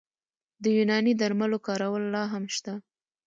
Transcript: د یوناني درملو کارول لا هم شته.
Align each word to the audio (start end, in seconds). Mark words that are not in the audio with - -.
د 0.63 0.65
یوناني 0.77 1.13
درملو 1.21 1.57
کارول 1.67 2.03
لا 2.13 2.23
هم 2.33 2.43
شته. 2.55 2.73